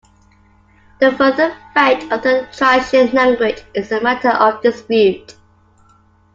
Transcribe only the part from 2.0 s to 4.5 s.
of the Thracian language is a matter